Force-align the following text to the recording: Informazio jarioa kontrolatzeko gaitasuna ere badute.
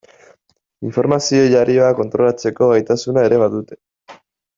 Informazio 0.91 1.41
jarioa 1.51 1.91
kontrolatzeko 1.99 2.71
gaitasuna 2.71 3.27
ere 3.29 3.39
badute. 3.45 3.79